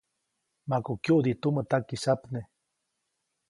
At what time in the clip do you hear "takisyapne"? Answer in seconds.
1.69-2.41